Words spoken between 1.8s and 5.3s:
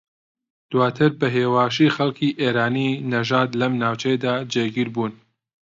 خەڵکی ئێرانی نەژاد لەم ناوچەیەدا جێگیر بوون